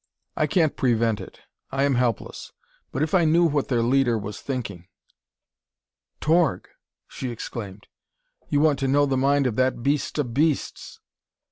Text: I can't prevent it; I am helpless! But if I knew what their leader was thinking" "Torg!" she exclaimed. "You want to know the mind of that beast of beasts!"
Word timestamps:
I 0.35 0.47
can't 0.47 0.75
prevent 0.75 1.21
it; 1.21 1.41
I 1.71 1.83
am 1.83 1.93
helpless! 1.93 2.53
But 2.91 3.03
if 3.03 3.13
I 3.13 3.23
knew 3.23 3.45
what 3.45 3.67
their 3.67 3.83
leader 3.83 4.17
was 4.17 4.41
thinking" 4.41 4.87
"Torg!" 6.21 6.67
she 7.07 7.29
exclaimed. 7.29 7.85
"You 8.49 8.61
want 8.61 8.79
to 8.79 8.87
know 8.87 9.05
the 9.05 9.15
mind 9.15 9.45
of 9.45 9.57
that 9.57 9.83
beast 9.83 10.17
of 10.17 10.33
beasts!" 10.33 10.99